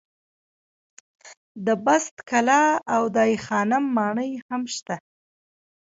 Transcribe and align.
د 1.65 1.67
بست 1.85 2.15
کلا 2.29 2.63
او 2.93 3.03
دای 3.15 3.33
خانم 3.45 3.83
ماڼۍ 3.97 4.31
هم 4.47 4.61
شته. 4.75 4.95